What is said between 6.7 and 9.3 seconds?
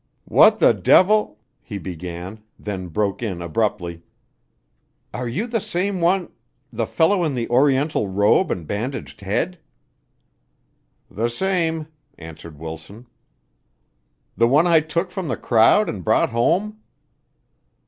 the fellow in the Oriental robe and bandaged